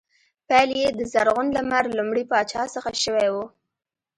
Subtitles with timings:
[0.47, 3.35] پیل یې د زرغون لمر لومړي پاچا څخه شوی و